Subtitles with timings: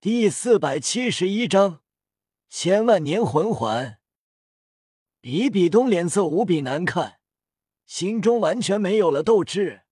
[0.00, 1.80] 第四百七十一章
[2.48, 3.98] 千万年魂环。
[5.20, 7.18] 比比东脸色无比难看，
[7.84, 9.82] 心中完全没有了斗志。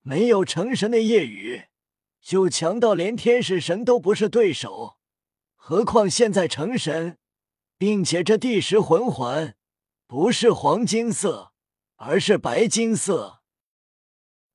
[0.00, 1.64] 没有成神的夜雨，
[2.22, 4.96] 就强到连天使神都不是对手，
[5.54, 7.18] 何况现在成神，
[7.76, 9.54] 并且这第十魂环
[10.06, 11.52] 不是黄金色，
[11.96, 13.42] 而是白金色。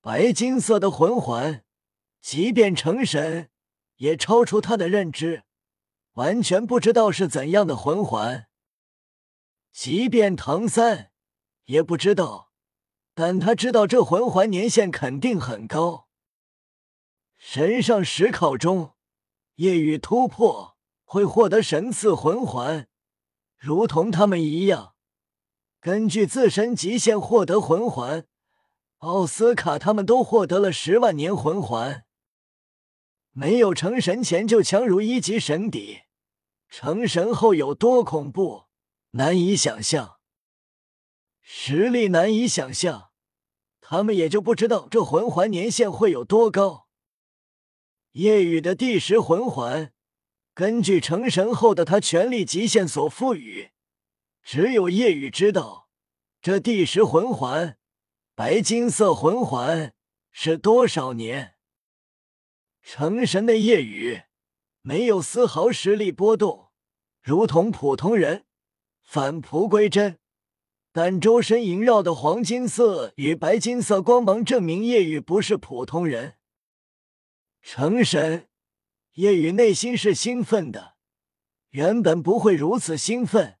[0.00, 1.66] 白金色的魂环，
[2.22, 3.50] 即便成神。
[3.96, 5.44] 也超出他的认知，
[6.14, 8.46] 完全不知道是怎样的魂环。
[9.72, 11.10] 即便唐三
[11.64, 12.52] 也不知道，
[13.14, 16.08] 但他知道这魂环年限肯定很高。
[17.36, 18.94] 神上十考中，
[19.56, 22.88] 夜雨突破会获得神赐魂环，
[23.56, 24.94] 如同他们一样，
[25.80, 28.26] 根据自身极限获得魂环。
[28.98, 32.04] 奥斯卡他们都获得了十万年魂环。
[33.36, 36.02] 没有成神前就强如一级神邸，
[36.68, 38.66] 成神后有多恐怖，
[39.10, 40.18] 难以想象。
[41.42, 43.10] 实力难以想象，
[43.80, 46.86] 他们也就不知道这魂环年限会有多高。
[48.12, 49.92] 夜雨的第十魂环，
[50.54, 53.72] 根据成神后的他权力极限所赋予，
[54.44, 55.88] 只有夜雨知道
[56.40, 57.76] 这第十魂环
[58.36, 59.92] 白金色魂环
[60.30, 61.53] 是多少年。
[62.84, 64.24] 成神的夜雨
[64.82, 66.68] 没有丝毫实力波动，
[67.22, 68.44] 如同普通人
[69.02, 70.18] 返璞归真。
[70.92, 76.34] 但周身萦绕的黄金色与白金色光芒，证明夜雨不是普通人。
[77.62, 78.48] 成神，
[79.14, 80.94] 夜雨内心是兴奋的，
[81.70, 83.58] 原本不会如此兴奋，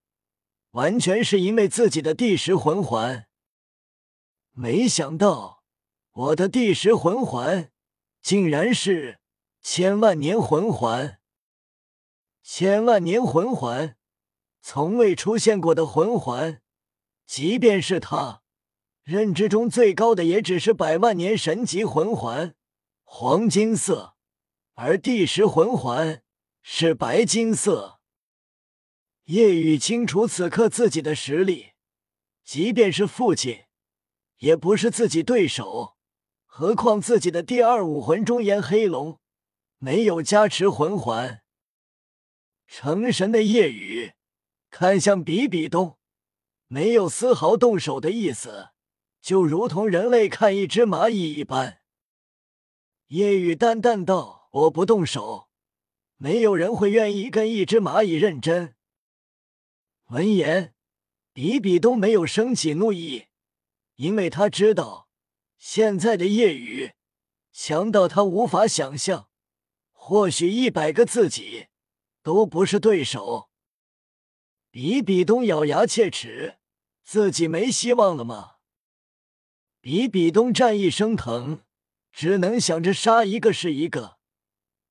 [0.72, 3.26] 完全是因为自己的第十魂环。
[4.52, 5.64] 没想到
[6.12, 7.70] 我的第十魂环。
[8.24, 9.20] 竟然是
[9.60, 11.20] 千万年魂环！
[12.42, 13.98] 千万年魂环，
[14.62, 16.62] 从未出现过的魂环。
[17.26, 18.42] 即便是他
[19.02, 22.54] 认知中最高的，也只是百万年神级魂环，
[23.02, 24.14] 黄金色；
[24.72, 26.22] 而第十魂环
[26.62, 28.00] 是白金色。
[29.24, 31.72] 夜雨清楚此刻自己的实力，
[32.42, 33.64] 即便是父亲，
[34.38, 35.93] 也不是自己对手。
[36.56, 39.18] 何况自己的第二武魂中炎黑龙
[39.78, 41.42] 没有加持魂环。
[42.68, 44.12] 成神的夜雨
[44.70, 45.98] 看向比比东，
[46.68, 48.68] 没有丝毫动手的意思，
[49.20, 51.80] 就如同人类看一只蚂蚁一般。
[53.08, 55.48] 夜雨淡淡道：“我不动手，
[56.18, 58.76] 没有人会愿意跟一只蚂蚁认真。”
[60.10, 60.72] 闻言，
[61.32, 63.24] 比比东没有升起怒意，
[63.96, 65.03] 因为他知道。
[65.66, 66.92] 现在的夜雨
[67.50, 69.30] 强到他无法想象，
[69.92, 71.68] 或许一百个自己
[72.22, 73.48] 都不是对手。
[74.70, 76.58] 比比东咬牙切齿，
[77.02, 78.56] 自己没希望了吗？
[79.80, 81.62] 比比东战意升腾，
[82.12, 84.18] 只能想着杀一个是一个，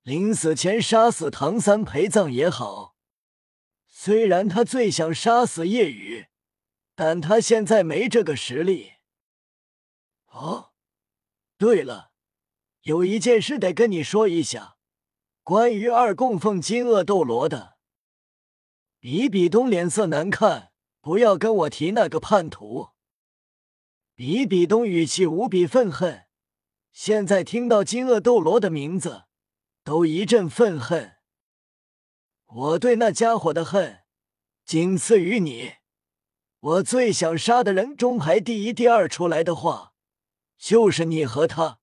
[0.01, 2.95] 临死前杀死唐三陪葬也好。
[3.85, 6.25] 虽然他最想杀死夜雨，
[6.95, 8.93] 但他现在没这个实力。
[10.33, 10.71] 哦，
[11.57, 12.11] 对了，
[12.81, 14.77] 有一件事得跟你说一下，
[15.43, 17.77] 关于二供奉金鳄斗罗的。
[18.99, 22.89] 比比东脸色难看，不要跟我提那个叛徒。
[24.15, 26.25] 比比东语气无比愤恨，
[26.91, 29.25] 现在听到金鳄斗罗的名字，
[29.83, 31.17] 都一阵愤恨。
[32.45, 34.03] 我对那家伙的恨，
[34.65, 35.73] 仅次于你。
[36.59, 39.92] 我最想杀的人中排第一、第二出来的话。
[40.57, 41.79] 就是你和他，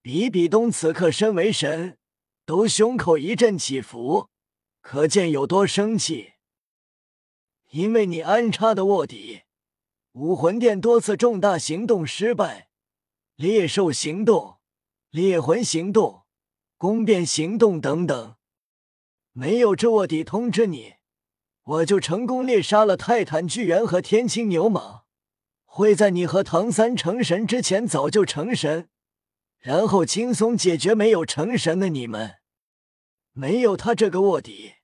[0.00, 1.98] 比比东此刻身为神，
[2.46, 4.28] 都胸口一阵起伏，
[4.80, 6.32] 可见有多生气。
[7.70, 9.42] 因为你安插的卧底，
[10.12, 12.70] 武魂殿多次重大行动失败，
[13.36, 14.58] 猎兽行动、
[15.10, 16.24] 猎魂行动、
[16.76, 18.36] 宫变行动等等，
[19.32, 20.94] 没有这卧底通知你，
[21.62, 25.02] 我就成功猎杀了泰坦巨猿和天青牛蟒。
[25.72, 28.88] 会在你和唐三成神之前早就成神，
[29.60, 32.38] 然后轻松解决没有成神的你们。
[33.30, 34.74] 没有他这个卧底，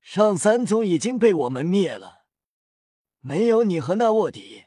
[0.00, 2.24] 上三宗已经被我们灭了。
[3.20, 4.64] 没有你和那卧底，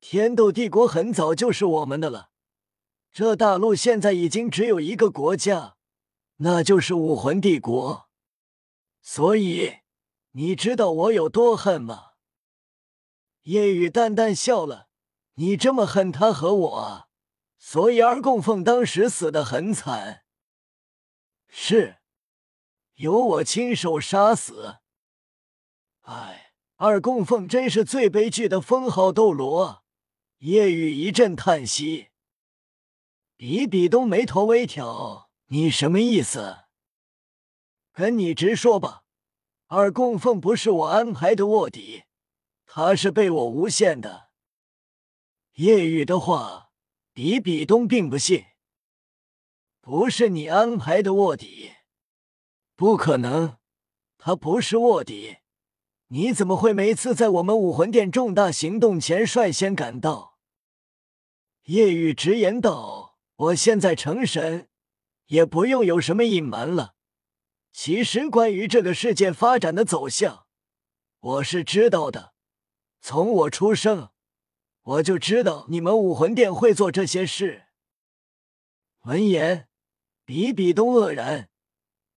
[0.00, 2.30] 天斗帝国很早就是我们的了。
[3.10, 5.74] 这大陆现在已经只有一个国家，
[6.36, 8.08] 那就是武魂帝国。
[9.02, 9.78] 所以，
[10.30, 12.13] 你知道我有多恨吗？
[13.44, 14.88] 夜雨淡淡笑了
[15.36, 17.08] ：“你这么恨他和我，
[17.58, 20.24] 所以二供奉当时死的很惨。”
[21.48, 21.96] 是，
[22.94, 24.78] 由我亲手杀死。
[26.02, 29.84] 哎，二供奉真是最悲剧的封号斗罗。
[30.38, 32.08] 夜雨一阵叹息。
[33.36, 36.64] 比比东眉头微挑：“你什么意思？
[37.92, 39.04] 跟你直说吧，
[39.66, 42.03] 二供奉不是我安排的卧底，
[42.76, 44.30] 他是被我诬陷的。”
[45.54, 46.72] 叶雨的话，
[47.12, 48.46] 比比东并不信。
[49.80, 51.70] 不是你安排的卧底，
[52.74, 53.58] 不可能，
[54.18, 55.36] 他不是卧底。
[56.08, 60.40] 你怎么会每次在我们武魂殿重大行动前率先赶到？
[61.66, 64.68] 叶雨直言道：“我现在成神，
[65.26, 66.96] 也不用有什么隐瞒了。
[67.70, 70.48] 其实关于这个世界发展的走向，
[71.20, 72.33] 我是知道的。
[73.06, 74.08] 从我出生，
[74.80, 77.66] 我就知道你们武魂殿会做这些事。”
[79.04, 79.68] 闻言。
[80.24, 81.50] 比比东愕然，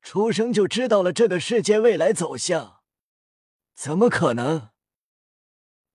[0.01, 2.79] 出生就知道了这个世界未来走向，
[3.75, 4.69] 怎么可能？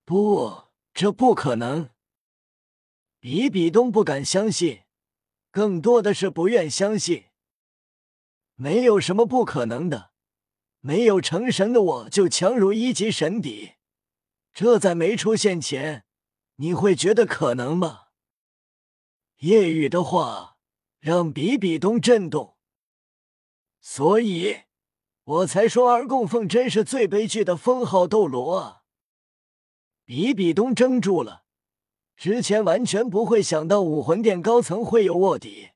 [0.05, 1.89] 不，这不可能。
[3.19, 4.83] 比比东不敢相信，
[5.49, 7.25] 更多的是不愿相信。
[8.53, 10.11] 没有什么不可能的，
[10.81, 13.71] 没有成神的我就强如一级神邸，
[14.53, 16.05] 这在没出现前，
[16.55, 18.07] 你会觉得可能吗？
[19.39, 20.51] 夜雨的话。
[21.03, 22.55] 让比比东震动，
[23.81, 24.61] 所以
[25.25, 28.83] 我才说二供奉真是最悲剧的封号斗罗啊！
[30.05, 31.43] 比比东怔住了，
[32.15, 35.71] 之前完全不会想到武魂殿高层会有卧底，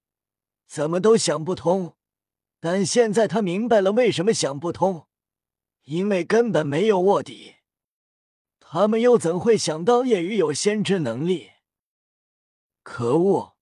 [0.65, 1.97] 怎么都想不通。
[2.61, 5.07] 但现在他明白了为什么想不通，
[5.83, 7.56] 因为根本没有卧底，
[8.69, 11.51] 他们又怎会想到叶雨有先知能力？
[12.83, 13.55] 可恶！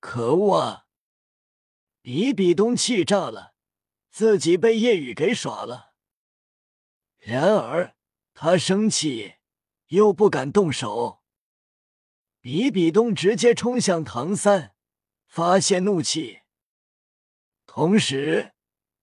[0.00, 0.86] 可恶啊！
[2.00, 3.54] 比比东气炸了，
[4.10, 5.92] 自己被叶雨给耍了。
[7.18, 7.96] 然而
[8.32, 9.34] 他生气，
[9.88, 11.22] 又不敢动手。
[12.40, 14.74] 比比东直接冲向唐三，
[15.26, 16.40] 发泄怒气。
[17.66, 18.54] 同时，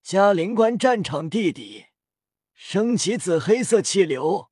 [0.01, 1.88] 嘉陵关战场地底
[2.53, 4.50] 升起紫黑色气流，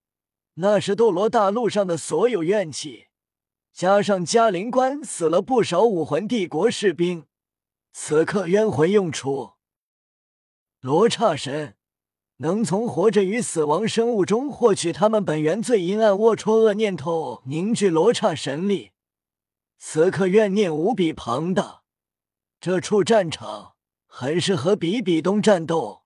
[0.61, 3.07] 那是斗罗大陆上的所有怨气。
[3.71, 7.25] 加上嘉陵关死了不少武魂帝国士兵，
[7.93, 9.51] 此刻冤魂用出，
[10.81, 11.77] 罗刹神
[12.37, 18.91] 能从活着与死亡生物中获取他们本源最阴暗龌龊恶念头，凝聚罗刹神力。
[19.77, 21.83] 此刻怨念无比庞大，
[22.59, 23.75] 这处战场
[24.05, 26.03] 很适合比比东战斗。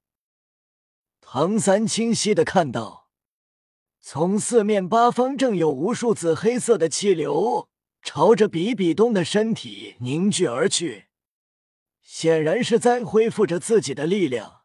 [1.22, 3.03] 唐三清晰的看到。
[4.06, 7.70] 从四面八方，正有无数紫黑色的气流
[8.02, 11.06] 朝着比比东的身体凝聚而去，
[12.02, 14.64] 显然是在恢复着自己的力量。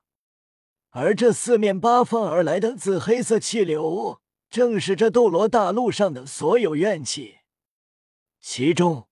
[0.90, 4.20] 而这四面八方而来的紫黑色气流，
[4.50, 7.37] 正是这斗罗大陆上的所有怨气。
[8.40, 9.06] 其中，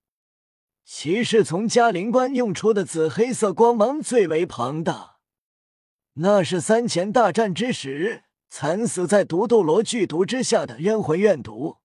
[0.84, 5.18] 骑士从嘉陵关用出的紫黑色光芒最为庞大，
[6.14, 8.24] 那是三前大战之时。
[8.58, 11.76] 惨死在毒斗罗剧毒之下的冤魂怨毒。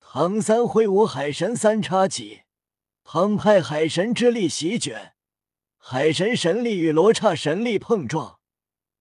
[0.00, 2.44] 唐三挥舞海神三叉戟，
[3.04, 5.14] 澎湃海神之力席卷，
[5.76, 8.40] 海神神力与罗刹神力碰撞，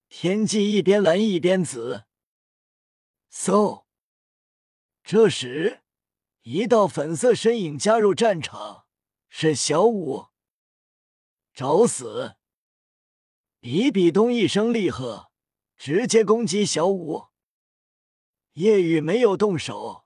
[0.10, 2.04] 天际一边蓝一边紫。
[3.32, 3.86] 嗖！
[5.06, 5.80] 这时，
[6.42, 8.84] 一道粉色身影加入战场，
[9.30, 10.26] 是小舞。
[11.54, 12.36] 找死！
[13.62, 15.31] 比比东一声厉喝。
[15.84, 17.30] 直接攻击小五，
[18.54, 20.06] 叶雨没有动手，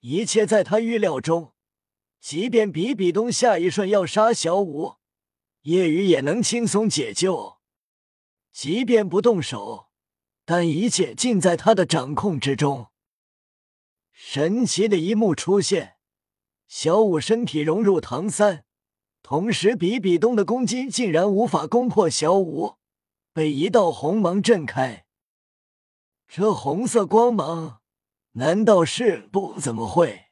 [0.00, 1.52] 一切在他预料中。
[2.18, 4.96] 即便比比东下一瞬要杀小五，
[5.60, 7.58] 叶雨也能轻松解救。
[8.50, 9.86] 即便不动手，
[10.44, 12.88] 但一切尽在他的掌控之中。
[14.10, 15.94] 神奇的一幕出现，
[16.66, 18.64] 小五身体融入唐三，
[19.22, 22.78] 同时比比东的攻击竟然无法攻破小五，
[23.32, 25.03] 被一道红芒震开。
[26.26, 27.80] 这红色光芒，
[28.32, 29.60] 难道是不？
[29.60, 30.26] 怎么会？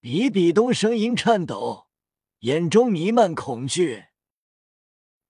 [0.00, 1.88] 比比东声音颤抖，
[2.40, 4.04] 眼中弥漫恐惧。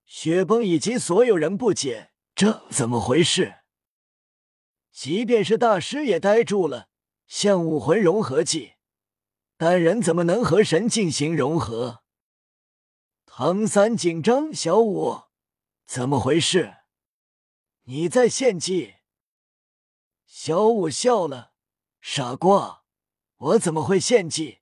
[0.05, 3.61] 雪崩以及所有人不解，这怎么回事？
[4.93, 6.89] 即便是大师也呆住了。
[7.27, 8.75] 像武魂融合技，
[9.57, 12.03] 但人怎么能和神进行融合？
[13.27, 15.23] 唐三紧张，小五，
[15.87, 16.77] 怎么回事？
[17.85, 18.97] 你在献祭？
[20.31, 21.55] 小五笑了，
[22.03, 22.85] 傻瓜，
[23.37, 24.59] 我怎么会献祭？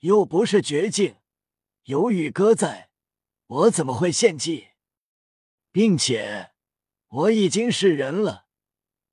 [0.00, 1.16] 又不是绝境，
[1.84, 2.90] 有宇哥在，
[3.46, 4.72] 我怎么会献祭？
[5.72, 6.52] 并且
[7.08, 8.46] 我已经是人了，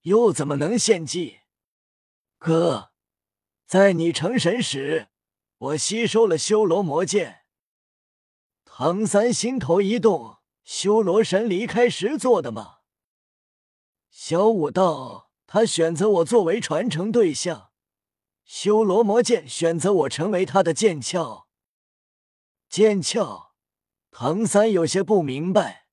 [0.02, 1.40] 又怎么能献祭？
[2.38, 2.92] 哥，
[3.66, 5.08] 在你成神时，
[5.58, 7.46] 我吸收了修罗魔剑。
[8.66, 12.80] 唐三心头一动，修罗神离开时做的吗？
[14.10, 17.72] 小五道，他选择我作为传承对象，
[18.44, 21.48] 修罗魔剑选择我成为他的剑鞘。
[22.70, 23.54] 剑鞘，
[24.12, 25.88] 唐三有些不明白。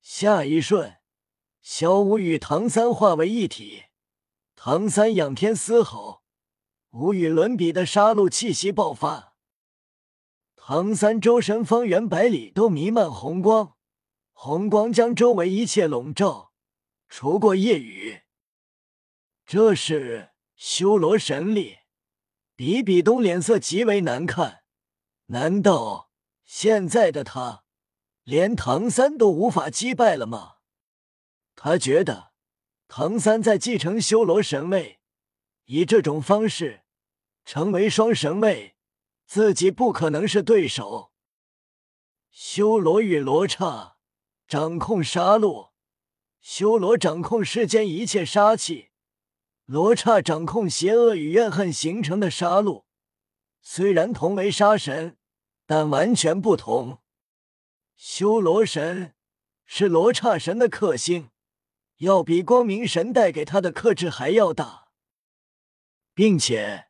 [0.00, 0.98] 下一瞬，
[1.60, 3.86] 小舞与唐三化为一体，
[4.54, 6.22] 唐三仰天嘶吼，
[6.90, 9.34] 无与伦比的杀戮气息爆发。
[10.54, 13.74] 唐三周身方圆百里都弥漫红光，
[14.32, 16.52] 红光将周围一切笼罩。
[17.08, 18.20] 除过夜雨，
[19.50, 21.78] 这是修罗神力。
[22.54, 24.62] 比比东脸色极为难看。
[25.28, 26.10] 难道
[26.44, 27.64] 现在的他
[28.24, 30.56] 连唐三都无法击败了吗？
[31.56, 32.34] 他觉得
[32.88, 35.00] 唐三在继承修罗神位，
[35.64, 36.82] 以这种方式
[37.46, 38.76] 成为双神位，
[39.24, 41.14] 自己不可能是对手。
[42.30, 43.96] 修罗与罗刹
[44.46, 45.70] 掌控杀戮。
[46.42, 48.90] 修罗掌控世间一切杀气，
[49.70, 52.84] 罗刹掌控邪恶与怨恨形成的杀戮。
[53.60, 55.18] 虽然同为杀神，
[55.66, 57.02] 但完全不同。
[57.94, 59.14] 修罗神
[59.66, 61.28] 是罗刹神的克星，
[61.98, 64.88] 要比光明神带给他的克制还要大，
[66.14, 66.86] 并且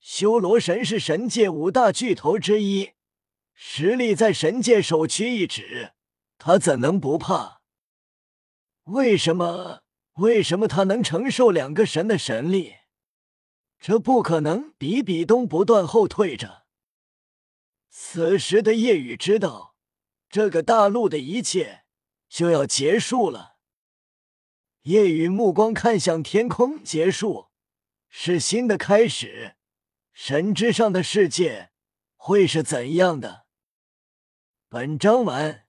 [0.00, 2.92] 修罗神是神界五大巨头之一，
[3.52, 5.92] 实力在神界首屈一指，
[6.38, 7.60] 他怎能不怕？
[8.84, 9.82] 为什么？
[10.16, 12.76] 为什么他能承受两个神的神力？
[13.78, 14.72] 这不可能！
[14.78, 16.64] 比比东不断后退着。
[17.90, 19.76] 此时的夜雨知道，
[20.30, 21.84] 这个大陆的一切
[22.28, 23.56] 就要结束了。
[24.82, 27.48] 夜雨目光看向天空，结束
[28.08, 29.56] 是新的开始。
[30.14, 31.72] 神之上的世界
[32.16, 33.44] 会是怎样的？
[34.70, 35.65] 本章完。